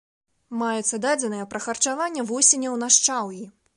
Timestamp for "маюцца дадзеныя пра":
0.61-1.61